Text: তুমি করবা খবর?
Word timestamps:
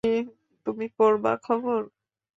তুমি 0.65 0.85
করবা 0.97 1.33
খবর? 1.43 1.79